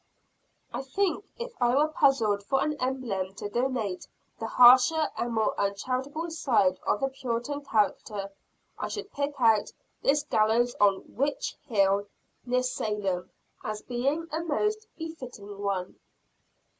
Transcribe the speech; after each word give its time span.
I 0.73 0.81
think 0.81 1.25
if 1.37 1.53
I 1.61 1.75
were 1.75 1.87
puzzled 1.87 2.41
for 2.41 2.63
an 2.63 2.73
emblem 2.81 3.35
to 3.35 3.49
denote 3.49 4.07
the 4.39 4.47
harsher 4.47 5.09
and 5.15 5.31
more 5.31 5.53
uncharitable 5.59 6.31
side 6.31 6.79
of 6.87 7.01
the 7.01 7.07
Puritan 7.09 7.63
character, 7.63 8.31
I 8.79 8.87
should 8.87 9.11
pick 9.11 9.35
out 9.39 9.71
this 10.01 10.23
gallows 10.23 10.75
on 10.79 11.03
Witch 11.15 11.55
Hill 11.67 12.07
near 12.47 12.63
Salem, 12.63 13.29
as 13.63 13.83
being 13.83 14.27
a 14.31 14.39
most 14.43 14.87
befitting 14.97 15.59
one. 15.59 15.99